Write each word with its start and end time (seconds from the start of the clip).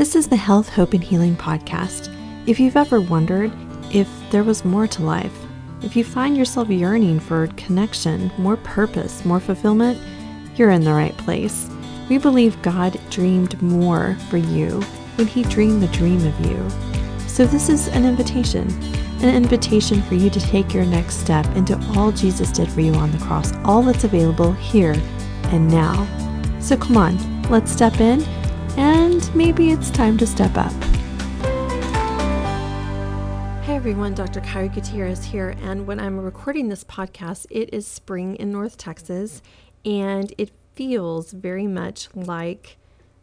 This 0.00 0.16
is 0.16 0.28
the 0.28 0.36
Health, 0.36 0.70
Hope, 0.70 0.94
and 0.94 1.04
Healing 1.04 1.36
podcast. 1.36 2.08
If 2.46 2.58
you've 2.58 2.78
ever 2.78 3.02
wondered 3.02 3.52
if 3.92 4.08
there 4.30 4.44
was 4.44 4.64
more 4.64 4.86
to 4.86 5.02
life, 5.02 5.38
if 5.82 5.94
you 5.94 6.04
find 6.04 6.38
yourself 6.38 6.70
yearning 6.70 7.20
for 7.20 7.48
connection, 7.48 8.32
more 8.38 8.56
purpose, 8.56 9.26
more 9.26 9.40
fulfillment, 9.40 10.00
you're 10.56 10.70
in 10.70 10.84
the 10.84 10.94
right 10.94 11.14
place. 11.18 11.68
We 12.08 12.16
believe 12.16 12.62
God 12.62 12.98
dreamed 13.10 13.60
more 13.60 14.16
for 14.30 14.38
you 14.38 14.80
when 15.16 15.26
He 15.26 15.42
dreamed 15.42 15.82
the 15.82 15.88
dream 15.88 16.26
of 16.26 16.46
you. 16.46 16.66
So, 17.28 17.44
this 17.44 17.68
is 17.68 17.88
an 17.88 18.06
invitation 18.06 18.70
an 19.22 19.34
invitation 19.34 20.00
for 20.00 20.14
you 20.14 20.30
to 20.30 20.40
take 20.40 20.72
your 20.72 20.86
next 20.86 21.16
step 21.16 21.44
into 21.56 21.78
all 21.94 22.10
Jesus 22.10 22.50
did 22.50 22.70
for 22.70 22.80
you 22.80 22.94
on 22.94 23.12
the 23.12 23.18
cross, 23.18 23.52
all 23.66 23.82
that's 23.82 24.04
available 24.04 24.52
here 24.52 24.94
and 25.48 25.68
now. 25.68 26.06
So, 26.58 26.74
come 26.78 26.96
on, 26.96 27.42
let's 27.50 27.70
step 27.70 28.00
in, 28.00 28.22
and 28.78 29.09
maybe 29.34 29.70
it's 29.70 29.90
time 29.90 30.18
to 30.18 30.26
step 30.26 30.56
up. 30.56 30.72
Hey 33.64 33.76
everyone, 33.76 34.14
Dr. 34.14 34.40
Kyra 34.40 34.74
Gutierrez 34.74 35.24
here, 35.24 35.54
and 35.62 35.86
when 35.86 36.00
I'm 36.00 36.18
recording 36.18 36.68
this 36.68 36.82
podcast, 36.82 37.46
it 37.50 37.72
is 37.72 37.86
spring 37.86 38.34
in 38.36 38.50
North 38.50 38.76
Texas, 38.76 39.42
and 39.84 40.32
it 40.38 40.50
feels 40.74 41.30
very 41.30 41.66
much 41.66 42.08
like 42.14 42.78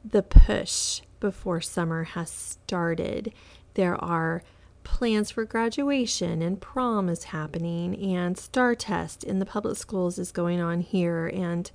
the 0.06 0.24
push 0.24 1.02
before 1.20 1.60
summer 1.60 2.04
has 2.04 2.32
started. 2.32 3.34
There 3.74 4.02
are 4.02 4.44
plans 4.84 5.32
for 5.32 5.44
graduation 5.44 6.42
and 6.42 6.62
prom 6.62 7.10
is 7.10 7.26
happening, 7.26 7.96
and 7.96 8.38
STAAR 8.38 8.74
test 8.74 9.26
in 9.26 9.40
the 9.40 9.46
public 9.46 9.76
schools 9.76 10.18
is 10.18 10.32
going 10.32 10.62
on 10.62 10.80
here, 10.80 11.28
and 11.28 11.70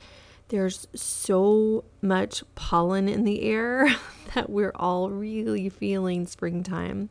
there's 0.52 0.86
so 0.94 1.82
much 2.02 2.44
pollen 2.54 3.08
in 3.08 3.24
the 3.24 3.42
air 3.42 3.88
that 4.34 4.50
we're 4.50 4.74
all 4.76 5.08
really 5.08 5.70
feeling 5.70 6.26
springtime. 6.26 7.08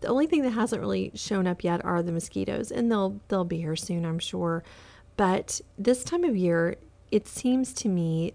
The 0.00 0.06
only 0.06 0.28
thing 0.28 0.42
that 0.42 0.50
hasn't 0.50 0.80
really 0.80 1.10
shown 1.16 1.48
up 1.48 1.64
yet 1.64 1.84
are 1.84 2.04
the 2.04 2.12
mosquitoes, 2.12 2.70
and 2.70 2.88
they'll 2.88 3.20
they'll 3.26 3.44
be 3.44 3.58
here 3.58 3.74
soon, 3.74 4.06
I'm 4.06 4.20
sure. 4.20 4.62
But 5.16 5.60
this 5.76 6.04
time 6.04 6.22
of 6.22 6.36
year, 6.36 6.76
it 7.10 7.26
seems 7.26 7.72
to 7.74 7.88
me, 7.88 8.34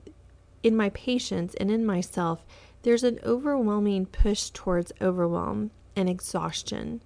in 0.61 0.75
my 0.75 0.89
patients 0.89 1.55
and 1.55 1.71
in 1.71 1.85
myself, 1.85 2.45
there's 2.81 3.05
an 3.05 3.21
overwhelming 3.23 4.07
push 4.07 4.49
towards 4.49 4.91
overwhelm 5.01 5.71
and 5.95 6.09
exhaustion. 6.09 7.01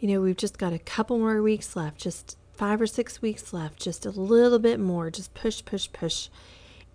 You 0.00 0.08
know, 0.08 0.22
we've 0.22 0.34
just 0.34 0.56
got 0.56 0.72
a 0.72 0.78
couple 0.78 1.18
more 1.18 1.42
weeks 1.42 1.76
left, 1.76 1.98
just 1.98 2.38
five 2.58 2.80
or 2.80 2.86
six 2.88 3.22
weeks 3.22 3.52
left, 3.52 3.80
just 3.80 4.04
a 4.04 4.10
little 4.10 4.58
bit 4.58 4.80
more, 4.80 5.10
just 5.10 5.32
push, 5.32 5.64
push, 5.64 5.88
push. 5.92 6.28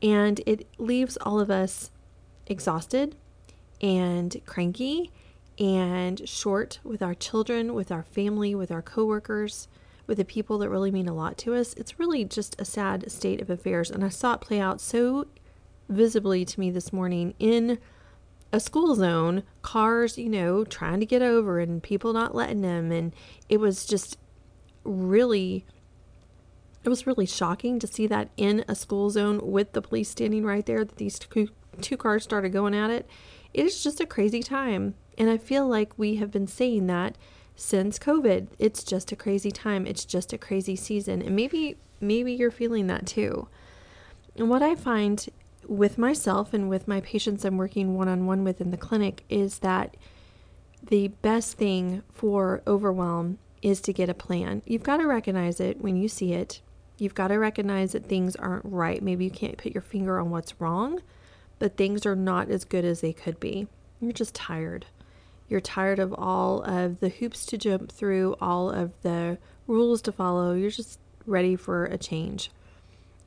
And 0.01 0.41
it 0.45 0.67
leaves 0.77 1.15
all 1.21 1.39
of 1.39 1.49
us 1.49 1.89
exhausted 2.45 3.15
and 3.81 4.35
cranky 4.45 5.09
and 5.57 6.27
short 6.27 6.79
with 6.83 7.01
our 7.01 7.15
children, 7.15 7.73
with 7.73 7.93
our 7.93 8.03
family, 8.03 8.53
with 8.53 8.71
our 8.71 8.81
coworkers, 8.81 9.69
with 10.05 10.17
the 10.17 10.25
people 10.25 10.57
that 10.57 10.69
really 10.69 10.91
mean 10.91 11.07
a 11.07 11.13
lot 11.13 11.37
to 11.37 11.55
us. 11.55 11.73
It's 11.75 11.97
really 11.97 12.25
just 12.25 12.59
a 12.59 12.65
sad 12.65 13.09
state 13.09 13.39
of 13.39 13.49
affairs. 13.49 13.89
And 13.89 14.03
I 14.03 14.09
saw 14.09 14.33
it 14.33 14.41
play 14.41 14.59
out 14.59 14.81
so 14.81 15.27
visibly 15.87 16.43
to 16.43 16.59
me 16.59 16.71
this 16.71 16.91
morning 16.91 17.35
in 17.39 17.77
a 18.51 18.59
school 18.59 18.95
zone, 18.95 19.43
cars, 19.61 20.17
you 20.17 20.29
know, 20.29 20.65
trying 20.65 20.99
to 20.99 21.05
get 21.05 21.21
over 21.21 21.59
and 21.59 21.81
people 21.81 22.11
not 22.11 22.35
letting 22.35 22.61
them. 22.61 22.91
And 22.91 23.13
it 23.47 23.61
was 23.61 23.85
just 23.85 24.17
really, 24.83 25.65
it 26.83 26.89
was 26.89 27.07
really 27.07 27.25
shocking 27.25 27.79
to 27.79 27.87
see 27.87 28.07
that 28.07 28.29
in 28.37 28.63
a 28.67 28.75
school 28.75 29.09
zone 29.09 29.39
with 29.43 29.73
the 29.73 29.81
police 29.81 30.09
standing 30.09 30.45
right 30.45 30.65
there, 30.65 30.83
that 30.83 30.97
these 30.97 31.19
two, 31.19 31.49
two 31.81 31.97
cars 31.97 32.23
started 32.23 32.49
going 32.49 32.75
at 32.75 32.89
it. 32.89 33.07
It 33.53 33.65
is 33.65 33.83
just 33.83 33.99
a 33.99 34.05
crazy 34.05 34.43
time. 34.43 34.95
And 35.17 35.29
I 35.29 35.37
feel 35.37 35.67
like 35.67 35.97
we 35.97 36.15
have 36.15 36.31
been 36.31 36.47
saying 36.47 36.87
that 36.87 37.17
since 37.55 37.99
COVID. 37.99 38.47
It's 38.59 38.83
just 38.83 39.11
a 39.11 39.15
crazy 39.15 39.51
time. 39.51 39.85
It's 39.85 40.05
just 40.05 40.33
a 40.33 40.37
crazy 40.37 40.75
season. 40.75 41.21
And 41.21 41.35
maybe, 41.35 41.77
maybe 42.01 42.33
you're 42.33 42.51
feeling 42.51 42.87
that 42.87 43.05
too. 43.05 43.47
And 44.35 44.49
what 44.49 44.63
I 44.63 44.75
find 44.75 45.29
with 45.67 45.97
myself 45.97 46.53
and 46.53 46.69
with 46.69 46.87
my 46.87 47.01
patients 47.01 47.45
I'm 47.45 47.57
working 47.57 47.95
one 47.95 48.09
on 48.09 48.25
one 48.25 48.43
with 48.43 48.59
in 48.59 48.71
the 48.71 48.77
clinic 48.77 49.23
is 49.29 49.59
that 49.59 49.95
the 50.85 51.07
best 51.07 51.57
thing 51.57 52.03
for 52.11 52.61
overwhelm 52.67 53.39
is 53.63 53.81
to 53.81 53.93
get 53.93 54.09
a 54.09 54.13
plan. 54.13 54.61
You've 54.65 54.83
got 54.83 54.97
to 54.97 55.07
recognize 55.07 55.59
it 55.59 55.81
when 55.81 55.95
you 55.95 56.07
see 56.07 56.33
it. 56.33 56.61
You've 56.97 57.15
got 57.15 57.29
to 57.29 57.39
recognize 57.39 57.93
that 57.93 58.05
things 58.05 58.35
aren't 58.35 58.65
right. 58.65 59.01
Maybe 59.01 59.25
you 59.25 59.31
can't 59.31 59.57
put 59.57 59.73
your 59.73 59.81
finger 59.81 60.19
on 60.19 60.29
what's 60.29 60.59
wrong, 60.61 61.01
but 61.57 61.77
things 61.77 62.05
are 62.05 62.15
not 62.15 62.49
as 62.49 62.65
good 62.65 62.85
as 62.85 63.01
they 63.01 63.13
could 63.13 63.39
be. 63.39 63.67
You're 63.99 64.11
just 64.11 64.35
tired. 64.35 64.85
You're 65.47 65.61
tired 65.61 65.99
of 65.99 66.13
all 66.13 66.61
of 66.63 66.99
the 66.99 67.09
hoops 67.09 67.45
to 67.47 67.57
jump 67.57 67.91
through, 67.91 68.35
all 68.41 68.69
of 68.69 68.91
the 69.01 69.37
rules 69.65 70.01
to 70.03 70.11
follow. 70.11 70.53
You're 70.53 70.69
just 70.69 70.99
ready 71.25 71.55
for 71.55 71.85
a 71.85 71.97
change. 71.97 72.51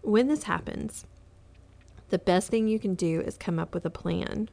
When 0.03 0.29
this 0.29 0.45
happens, 0.45 1.07
the 2.11 2.19
best 2.19 2.51
thing 2.51 2.69
you 2.69 2.79
can 2.79 2.95
do 2.95 3.21
is 3.21 3.37
come 3.37 3.59
up 3.59 3.75
with 3.75 3.85
a 3.85 3.91
plan. 3.91 4.49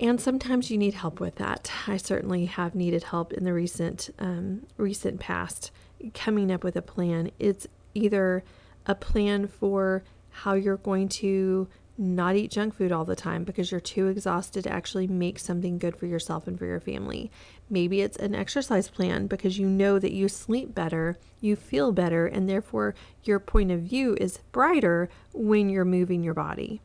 And 0.00 0.20
sometimes 0.20 0.70
you 0.70 0.78
need 0.78 0.94
help 0.94 1.20
with 1.20 1.36
that. 1.36 1.70
I 1.86 1.98
certainly 1.98 2.46
have 2.46 2.74
needed 2.74 3.04
help 3.04 3.32
in 3.32 3.44
the 3.44 3.52
recent 3.52 4.10
um, 4.18 4.66
recent 4.76 5.20
past 5.20 5.70
coming 6.12 6.50
up 6.50 6.64
with 6.64 6.76
a 6.76 6.82
plan. 6.82 7.30
It's 7.38 7.66
either 7.94 8.42
a 8.86 8.94
plan 8.94 9.46
for 9.46 10.02
how 10.30 10.54
you're 10.54 10.76
going 10.76 11.08
to 11.08 11.68
not 11.96 12.34
eat 12.34 12.50
junk 12.50 12.74
food 12.74 12.90
all 12.90 13.04
the 13.04 13.14
time 13.14 13.44
because 13.44 13.70
you're 13.70 13.80
too 13.80 14.08
exhausted 14.08 14.64
to 14.64 14.72
actually 14.72 15.06
make 15.06 15.38
something 15.38 15.78
good 15.78 15.96
for 15.96 16.06
yourself 16.06 16.48
and 16.48 16.58
for 16.58 16.66
your 16.66 16.80
family. 16.80 17.30
Maybe 17.70 18.00
it's 18.00 18.16
an 18.16 18.34
exercise 18.34 18.88
plan 18.88 19.28
because 19.28 19.58
you 19.58 19.66
know 19.66 20.00
that 20.00 20.12
you 20.12 20.28
sleep 20.28 20.74
better, 20.74 21.18
you 21.40 21.54
feel 21.54 21.92
better, 21.92 22.26
and 22.26 22.48
therefore 22.48 22.96
your 23.22 23.38
point 23.38 23.70
of 23.70 23.82
view 23.82 24.16
is 24.20 24.40
brighter 24.50 25.08
when 25.32 25.68
you're 25.68 25.84
moving 25.84 26.24
your 26.24 26.34
body. 26.34 26.80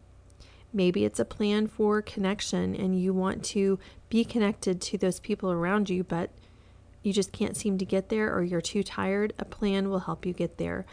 Maybe 0.72 1.04
it's 1.06 1.20
a 1.20 1.26
plan 1.26 1.68
for 1.68 2.02
connection 2.02 2.76
and 2.76 3.00
you 3.00 3.14
want 3.14 3.44
to 3.46 3.80
be 4.10 4.24
connected 4.24 4.82
to 4.82 4.98
those 4.98 5.20
people 5.20 5.52
around 5.52 5.90
you, 5.90 6.04
but 6.04 6.30
you 7.02 7.14
just 7.14 7.32
can't 7.32 7.58
seem 7.58 7.78
to 7.78 7.86
get 7.86 8.10
there 8.10 8.34
or 8.34 8.44
you're 8.44 8.62
too 8.62 8.84
tired. 8.84 9.34
A 9.40 9.46
plan 9.46 9.90
will 9.90 10.00
help 10.00 10.26
you 10.26 10.34
get 10.34 10.58
there. 10.58 10.86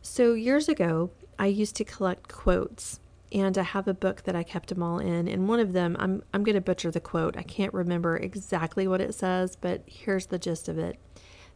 So, 0.00 0.32
years 0.32 0.68
ago, 0.68 1.10
I 1.38 1.46
used 1.46 1.76
to 1.76 1.84
collect 1.84 2.28
quotes 2.28 3.00
and 3.32 3.56
I 3.56 3.62
have 3.62 3.88
a 3.88 3.94
book 3.94 4.22
that 4.24 4.36
I 4.36 4.42
kept 4.42 4.68
them 4.68 4.82
all 4.82 4.98
in. 4.98 5.26
And 5.26 5.48
one 5.48 5.60
of 5.60 5.72
them, 5.72 5.96
I'm, 5.98 6.22
I'm 6.34 6.44
going 6.44 6.54
to 6.54 6.60
butcher 6.60 6.90
the 6.90 7.00
quote. 7.00 7.36
I 7.36 7.42
can't 7.42 7.72
remember 7.72 8.16
exactly 8.16 8.86
what 8.86 9.00
it 9.00 9.14
says, 9.14 9.56
but 9.56 9.82
here's 9.86 10.26
the 10.26 10.38
gist 10.38 10.68
of 10.68 10.78
it. 10.78 10.98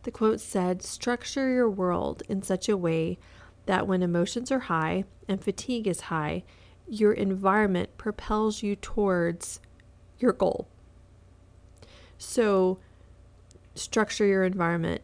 The 0.05 0.11
quote 0.11 0.41
said, 0.41 0.83
Structure 0.83 1.53
your 1.53 1.69
world 1.69 2.23
in 2.29 2.43
such 2.43 2.69
a 2.69 2.77
way 2.77 3.19
that 3.67 3.87
when 3.87 4.03
emotions 4.03 4.51
are 4.51 4.61
high 4.61 5.05
and 5.29 5.43
fatigue 5.43 5.87
is 5.87 6.03
high, 6.03 6.45
your 6.89 7.13
environment 7.13 7.97
propels 7.99 8.63
you 8.63 8.77
towards 8.77 9.61
your 10.19 10.33
goal. 10.33 10.69
So, 12.19 12.79
structure 13.75 14.25
your 14.25 14.45
environment. 14.45 15.03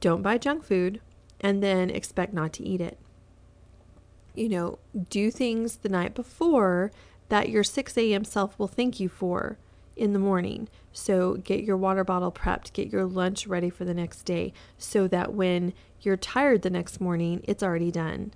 Don't 0.00 0.22
buy 0.22 0.38
junk 0.38 0.64
food 0.64 1.00
and 1.40 1.62
then 1.62 1.90
expect 1.90 2.32
not 2.32 2.52
to 2.54 2.64
eat 2.64 2.80
it 2.80 2.98
you 4.38 4.48
know, 4.48 4.78
do 5.10 5.30
things 5.30 5.76
the 5.78 5.88
night 5.88 6.14
before 6.14 6.92
that 7.28 7.48
your 7.48 7.64
6 7.64 7.98
a.m. 7.98 8.24
self 8.24 8.58
will 8.58 8.68
thank 8.68 9.00
you 9.00 9.08
for 9.08 9.58
in 9.96 10.12
the 10.12 10.18
morning. 10.18 10.68
So 10.92 11.34
get 11.34 11.64
your 11.64 11.76
water 11.76 12.04
bottle 12.04 12.30
prepped, 12.30 12.72
get 12.72 12.92
your 12.92 13.04
lunch 13.04 13.46
ready 13.46 13.68
for 13.68 13.84
the 13.84 13.94
next 13.94 14.22
day 14.22 14.52
so 14.78 15.08
that 15.08 15.34
when 15.34 15.72
you're 16.00 16.16
tired 16.16 16.62
the 16.62 16.70
next 16.70 17.00
morning, 17.00 17.42
it's 17.44 17.62
already 17.62 17.90
done. 17.90 18.32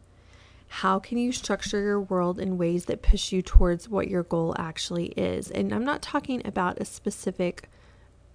How 0.77 0.99
can 0.99 1.19
you 1.19 1.33
structure 1.33 1.81
your 1.81 2.01
world 2.01 2.41
in 2.41 2.57
ways 2.57 2.87
that 2.87 3.03
push 3.03 3.31
you 3.31 3.43
towards 3.43 3.91
what 3.91 4.09
your 4.09 4.23
goal 4.23 4.57
actually 4.59 5.09
is? 5.09 5.51
And 5.51 5.73
I'm 5.73 5.85
not 5.85 6.01
talking 6.01 6.41
about 6.47 6.81
a 6.81 6.87
specific, 6.87 7.69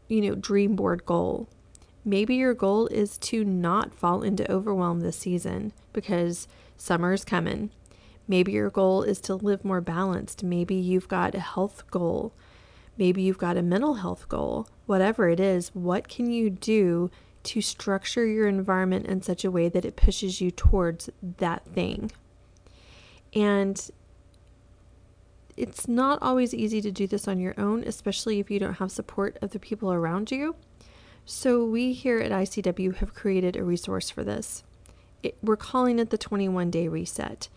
you 0.08 0.22
know, 0.22 0.36
dream 0.36 0.76
board 0.76 1.04
goal. 1.04 1.50
Maybe 2.06 2.36
your 2.36 2.54
goal 2.54 2.88
is 2.88 3.18
to 3.18 3.44
not 3.44 3.94
fall 3.94 4.22
into 4.22 4.50
overwhelm 4.50 5.00
this 5.00 5.18
season 5.18 5.74
because 5.94 6.48
Summer's 6.78 7.26
coming. 7.26 7.72
Maybe 8.28 8.52
your 8.52 8.70
goal 8.70 9.02
is 9.02 9.20
to 9.22 9.36
live 9.36 9.66
more 9.66 9.82
balanced. 9.82 10.44
Maybe 10.44 10.76
you've 10.76 11.10
got 11.10 11.34
a 11.34 11.40
health 11.40 11.90
goal. 11.90 12.34
Maybe 12.98 13.24
you've 13.24 13.40
got 13.40 13.58
a 13.58 13.64
mental 13.64 13.96
health 13.96 14.30
goal. 14.30 14.70
Whatever 14.86 15.28
it 15.28 15.40
is, 15.40 15.70
what 15.74 16.08
can 16.08 16.30
you 16.30 16.52
do 16.52 17.10
to 17.44 17.62
structure 17.62 18.26
your 18.26 18.48
environment 18.48 19.08
in 19.08 19.24
such 19.24 19.44
a 19.44 19.52
way 19.52 19.70
that 19.70 19.86
it 19.86 19.96
pushes 19.96 20.40
you 20.40 20.52
towards 20.52 21.10
that 21.40 21.66
thing? 21.66 22.12
And 23.38 23.90
it's 25.56 25.88
not 25.88 26.20
always 26.22 26.54
easy 26.54 26.82
to 26.82 26.92
do 26.92 27.06
this 27.06 27.28
on 27.28 27.40
your 27.40 27.54
own, 27.60 27.84
especially 27.84 28.40
if 28.40 28.50
you 28.50 28.60
don't 28.60 28.76
have 28.76 28.92
support 28.92 29.38
of 29.42 29.52
the 29.52 29.60
people 29.60 29.94
around 29.94 30.32
you. 30.32 30.56
So, 31.26 31.64
we 31.66 31.94
here 31.94 32.20
at 32.20 32.32
ICW 32.32 32.96
have 32.96 33.14
created 33.14 33.56
a 33.56 33.64
resource 33.64 34.10
for 34.10 34.24
this 34.24 34.64
it, 35.22 35.38
we're 35.44 35.58
calling 35.58 36.00
it 36.00 36.10
the 36.10 36.18
21 36.18 36.72
day 36.72 36.88
reset. 36.88 37.50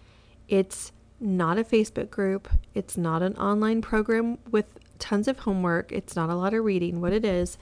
It's 0.49 0.93
not 1.21 1.59
a 1.59 1.65
Facebook 1.65 2.11
group. 2.11 2.49
It's 2.75 2.97
not 2.97 3.23
an 3.23 3.37
online 3.37 3.83
program 3.83 4.39
with 4.51 4.79
tons 4.99 5.29
of 5.29 5.41
homework. 5.41 5.93
It's 5.93 6.17
not 6.17 6.31
a 6.31 6.35
lot 6.35 6.55
of 6.55 6.65
reading. 6.65 7.01
What 7.01 7.13
it 7.13 7.25
is, 7.25 7.59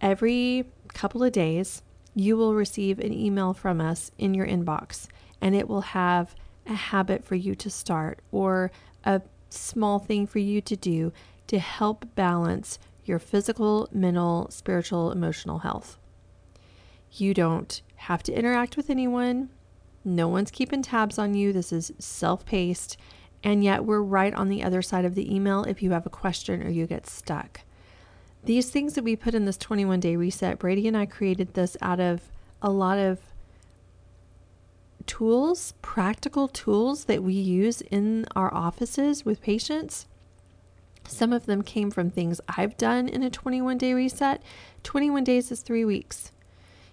every 0.00 0.64
couple 0.88 1.22
of 1.22 1.32
days, 1.32 1.82
you 2.14 2.36
will 2.36 2.54
receive 2.54 2.98
an 2.98 3.12
email 3.12 3.52
from 3.52 3.80
us 3.80 4.10
in 4.18 4.34
your 4.34 4.46
inbox, 4.46 5.08
and 5.40 5.54
it 5.54 5.68
will 5.68 5.80
have 5.80 6.34
a 6.66 6.74
habit 6.74 7.24
for 7.24 7.34
you 7.34 7.54
to 7.54 7.70
start 7.70 8.20
or 8.30 8.70
a 9.04 9.22
small 9.50 9.98
thing 9.98 10.26
for 10.26 10.38
you 10.38 10.60
to 10.60 10.76
do 10.76 11.12
to 11.46 11.58
help 11.58 12.06
balance 12.14 12.78
your 13.04 13.18
physical, 13.18 13.88
mental, 13.92 14.48
spiritual, 14.50 15.10
emotional 15.10 15.60
health. 15.60 15.98
You 17.10 17.34
don't 17.34 17.82
have 17.96 18.22
to 18.24 18.32
interact 18.32 18.76
with 18.76 18.88
anyone. 18.88 19.50
No 20.04 20.28
one's 20.28 20.50
keeping 20.50 20.82
tabs 20.82 21.18
on 21.18 21.34
you. 21.34 21.52
This 21.52 21.72
is 21.72 21.92
self 21.98 22.44
paced. 22.46 22.96
And 23.44 23.64
yet, 23.64 23.84
we're 23.84 24.00
right 24.00 24.32
on 24.34 24.48
the 24.48 24.62
other 24.62 24.82
side 24.82 25.04
of 25.04 25.16
the 25.16 25.34
email 25.34 25.64
if 25.64 25.82
you 25.82 25.90
have 25.90 26.06
a 26.06 26.10
question 26.10 26.62
or 26.62 26.70
you 26.70 26.86
get 26.86 27.08
stuck. 27.08 27.60
These 28.44 28.70
things 28.70 28.94
that 28.94 29.04
we 29.04 29.16
put 29.16 29.34
in 29.34 29.44
this 29.44 29.56
21 29.56 30.00
day 30.00 30.16
reset, 30.16 30.58
Brady 30.58 30.88
and 30.88 30.96
I 30.96 31.06
created 31.06 31.54
this 31.54 31.76
out 31.82 32.00
of 32.00 32.22
a 32.60 32.70
lot 32.70 32.98
of 32.98 33.20
tools, 35.06 35.74
practical 35.82 36.48
tools 36.48 37.04
that 37.04 37.22
we 37.22 37.34
use 37.34 37.80
in 37.82 38.26
our 38.34 38.52
offices 38.52 39.24
with 39.24 39.42
patients. 39.42 40.06
Some 41.06 41.32
of 41.32 41.46
them 41.46 41.62
came 41.62 41.90
from 41.90 42.10
things 42.10 42.40
I've 42.48 42.76
done 42.76 43.08
in 43.08 43.22
a 43.22 43.30
21 43.30 43.78
day 43.78 43.92
reset. 43.92 44.42
21 44.82 45.24
days 45.24 45.50
is 45.50 45.60
three 45.60 45.84
weeks. 45.84 46.32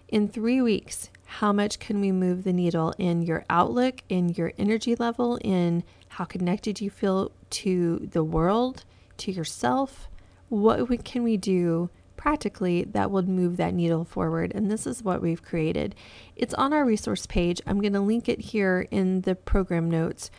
In 0.07 0.27
three 0.27 0.61
weeks, 0.61 1.09
how 1.25 1.53
much 1.53 1.79
can 1.79 2.01
we 2.01 2.11
move 2.11 2.44
the 2.44 2.53
needle 2.53 2.94
in 2.97 3.21
your 3.21 3.45
outlook, 3.50 4.01
in 4.09 4.29
your 4.29 4.51
energy 4.57 4.95
level, 4.95 5.38
in 5.44 5.83
how 6.09 6.25
connected 6.25 6.81
you 6.81 6.89
feel 6.89 7.31
to 7.51 8.09
the 8.12 8.23
world, 8.23 8.83
to 9.17 9.31
yourself? 9.31 10.09
What 10.50 11.05
can 11.05 11.23
we 11.23 11.38
do 11.38 11.91
practically 12.19 12.83
that 12.83 13.10
would 13.10 13.30
move 13.30 13.56
that 13.56 13.74
needle 13.74 14.04
forward? 14.04 14.51
And 14.54 14.69
this 14.69 14.86
is 14.86 15.01
what 15.01 15.21
we've 15.21 15.42
created. 15.42 15.95
It's 16.36 16.54
on 16.56 16.74
our 16.74 16.83
resource 16.83 17.25
page. 17.25 17.62
I'm 17.66 17.80
going 17.80 17.94
to 17.94 18.01
link 18.01 18.27
it 18.27 18.42
here 18.42 18.86
in 18.92 19.21
the 19.21 19.36
program 19.36 19.89
notes, 19.89 20.30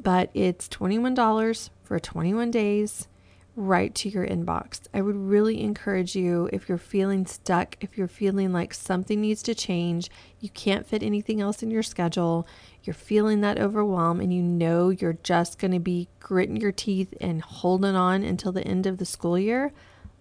but 0.00 0.30
it's 0.34 0.68
$21 0.68 1.70
for 1.84 2.00
21 2.00 2.50
days 2.50 3.06
right 3.54 3.94
to 3.94 4.08
your 4.08 4.26
inbox. 4.26 4.82
I 4.92 5.00
would 5.00 5.14
really 5.14 5.60
encourage 5.60 6.16
you 6.16 6.48
if 6.52 6.68
you're 6.68 6.76
feeling 6.76 7.24
stuck, 7.24 7.76
if 7.80 7.96
you're 7.96 8.08
feeling 8.08 8.52
like 8.52 8.74
something 8.74 9.20
needs 9.20 9.42
to 9.44 9.54
change, 9.54 10.10
you 10.40 10.48
can't 10.48 10.86
fit 10.86 11.04
anything 11.04 11.40
else 11.40 11.62
in 11.62 11.70
your 11.70 11.84
schedule, 11.84 12.48
you're 12.82 12.94
feeling 12.94 13.42
that 13.42 13.58
overwhelm, 13.60 14.20
and 14.20 14.32
you 14.32 14.42
know 14.42 14.90
you're 14.90 15.18
just 15.22 15.58
going 15.58 15.72
to 15.72 15.78
be 15.78 16.08
gritting 16.18 16.56
your 16.56 16.72
teeth 16.72 17.14
and 17.20 17.42
holding 17.42 17.94
on 17.94 18.24
until 18.24 18.50
the 18.50 18.66
end 18.66 18.86
of 18.86 18.98
the 18.98 19.06
school 19.06 19.38
year. 19.38 19.72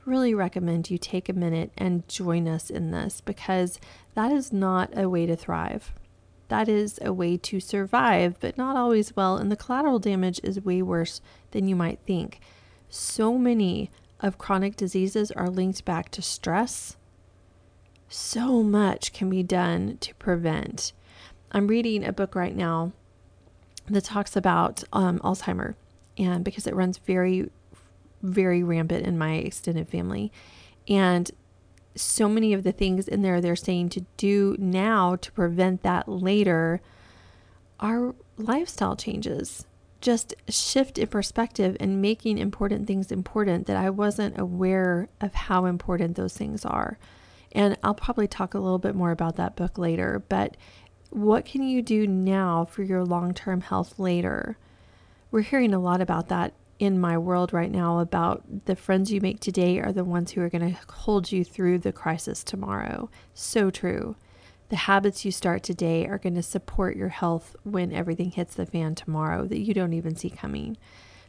Really 0.08 0.34
recommend 0.34 0.90
you 0.90 0.98
take 0.98 1.28
a 1.30 1.34
minute 1.34 1.72
and 1.78 2.08
join 2.08 2.48
us 2.48 2.70
in 2.70 2.92
this 2.92 3.22
because 3.22 3.80
that 4.16 4.32
is 4.32 4.54
not 4.54 4.98
a 4.98 5.10
way 5.10 5.26
to 5.26 5.36
thrive. 5.36 5.94
That 6.48 6.70
is 6.70 6.98
a 7.02 7.12
way 7.12 7.36
to 7.36 7.60
survive, 7.60 8.40
but 8.40 8.58
not 8.58 8.78
always 8.78 9.16
well, 9.16 9.36
and 9.36 9.52
the 9.52 9.58
collateral 9.58 10.00
damage 10.00 10.40
is 10.44 10.62
way 10.62 10.82
worse 10.82 11.20
than 11.52 11.68
you 11.68 11.76
might 11.76 12.00
think 12.08 12.40
so 12.90 13.38
many 13.38 13.92
of 14.20 14.38
chronic 14.38 14.76
diseases 14.76 15.32
are 15.32 15.50
linked 15.50 15.84
back 15.86 16.10
to 16.12 16.22
stress. 16.22 16.96
So 18.10 18.64
much 18.64 19.12
can 19.14 19.30
be 19.30 19.44
done 19.44 19.98
to 20.00 20.16
prevent. 20.16 20.94
I'm 21.52 21.68
reading 21.68 22.06
a 22.06 22.14
book 22.14 22.34
right 22.34 22.56
now 22.56 22.94
that 23.90 24.06
talks 24.06 24.36
about 24.36 24.84
um, 24.94 25.20
Alzheimer, 25.20 25.76
and 26.18 26.44
because 26.44 26.66
it 26.66 26.76
runs 26.76 26.98
very, 26.98 27.50
very 28.22 28.64
rampant 28.64 29.06
in 29.06 29.18
my 29.18 29.36
extended 29.36 29.88
family, 29.88 30.32
and 30.88 31.32
so 31.96 32.30
many 32.30 32.54
of 32.54 32.64
the 32.64 32.72
things 32.72 33.08
in 33.08 33.22
there 33.22 33.42
they're 33.42 33.56
saying 33.56 33.90
to 33.90 34.06
do 34.18 34.56
now 34.60 35.16
to 35.16 35.32
prevent 35.32 35.82
that 35.84 36.08
later 36.08 36.80
are 37.80 38.14
lifestyle 38.38 38.96
changes 38.96 39.66
just 40.02 40.36
shift 40.48 40.98
in 40.98 41.08
perspective 41.08 41.76
and 41.80 42.02
making 42.02 42.38
important 42.38 42.88
things 42.88 43.12
important 43.12 43.68
that 43.68 43.78
I 43.78 43.90
wasn't 43.90 44.40
aware 44.40 45.10
of 45.20 45.34
how 45.34 45.66
important 45.66 46.16
those 46.16 46.36
things 46.38 46.66
are. 46.66 47.00
And 47.52 47.78
I'll 47.84 47.96
probably 47.96 48.28
talk 48.28 48.54
a 48.54 48.60
little 48.60 48.78
bit 48.78 48.96
more 48.96 49.12
about 49.12 49.38
that 49.38 49.56
book 49.56 49.78
later, 49.78 50.24
but 50.30 50.56
what 51.10 51.46
can 51.46 51.64
you 51.64 51.82
do 51.82 52.06
now 52.06 52.66
for 52.66 52.84
your 52.84 53.04
long 53.04 53.34
term 53.34 53.62
health 53.62 53.98
later? 53.98 54.58
We're 55.32 55.42
hearing 55.42 55.74
a 55.74 55.80
lot 55.80 56.02
about 56.02 56.30
that 56.30 56.54
in 56.80 57.00
my 57.00 57.18
world 57.18 57.54
right 57.54 57.72
now 57.72 58.00
about 58.00 58.66
the 58.66 58.76
friends 58.76 59.12
you 59.12 59.20
make 59.20 59.40
today 59.40 59.80
are 59.80 59.92
the 59.92 60.04
ones 60.04 60.32
who 60.32 60.42
are 60.42 60.50
going 60.50 60.74
to 60.74 60.80
hold 60.94 61.32
you 61.32 61.44
through 61.44 61.80
the 61.80 61.92
crisis 61.92 62.44
tomorrow. 62.44 63.10
So 63.34 63.70
true 63.70 64.16
the 64.70 64.76
habits 64.76 65.24
you 65.24 65.32
start 65.32 65.64
today 65.64 66.06
are 66.08 66.18
going 66.18 66.36
to 66.36 66.44
support 66.44 66.98
your 66.98 67.10
health 67.10 67.56
when 67.64 67.94
everything 67.94 68.32
hits 68.32 68.56
the 68.56 68.66
fan 68.66 68.96
tomorrow 68.96 69.46
that 69.46 69.60
you 69.60 69.74
don't 69.74 69.94
even 69.94 70.16
see 70.16 70.30
coming. 70.30 70.78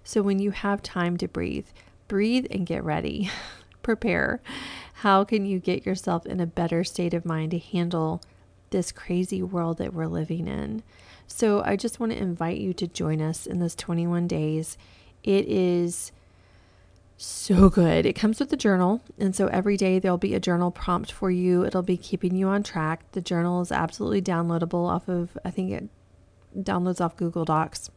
So 0.03 0.23
when 0.23 0.39
you 0.39 0.51
have 0.51 0.83
time 0.83 1.17
to 1.19 1.29
breathe, 1.29 1.67
breathe 2.09 2.47
and 2.51 2.67
get 2.67 2.83
ready. 2.83 3.31
Prepare. 3.83 4.43
How 4.95 5.23
can 5.25 5.47
you 5.47 5.61
get 5.61 5.87
yourself 5.87 6.27
in 6.27 6.41
a 6.41 6.47
better 6.47 6.83
state 6.83 7.15
of 7.15 7.25
mind 7.25 7.53
to 7.53 7.59
handle 7.59 8.21
this 8.71 8.91
crazy 8.91 9.43
world 9.43 9.79
that 9.79 9.95
we're 9.95 10.07
living 10.07 10.49
in? 10.49 10.83
So 11.29 11.63
I 11.63 11.77
just 11.77 12.01
want 12.01 12.13
to 12.13 12.19
invite 12.19 12.59
you 12.59 12.73
to 12.75 12.89
join 12.89 13.23
us 13.23 13.47
in 13.47 13.61
this 13.61 13.77
21 13.77 14.27
days. 14.27 14.77
It 15.23 15.47
is 15.49 16.13
so 17.17 17.69
good. 17.69 18.07
It 18.07 18.15
comes 18.15 18.41
with 18.41 18.53
a 18.53 18.57
journal. 18.57 19.03
And 19.19 19.35
so 19.35 19.49
every 19.49 19.77
day 19.77 19.99
there'll 19.99 20.19
be 20.19 20.35
a 20.35 20.41
journal 20.41 20.71
prompt 20.71 21.11
for 21.11 21.31
you. 21.31 21.65
It'll 21.65 21.83
be 21.83 21.97
keeping 21.97 22.37
you 22.37 22.49
on 22.49 22.63
track. 22.63 23.11
The 23.13 23.21
journal 23.21 23.61
is 23.61 23.73
absolutely 23.73 24.23
downloadable 24.23 24.89
off 24.89 25.09
of, 25.09 25.37
I 25.45 25.51
think 25.51 25.73
it 25.73 25.89
downloads 26.57 27.01
off 27.01 27.17
Google 27.17 27.45
Docs. 27.45 27.91